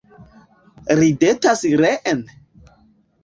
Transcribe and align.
Ridetas 0.99 1.61
reen? 1.81 2.23